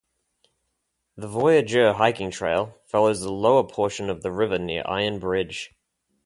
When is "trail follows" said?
2.31-3.21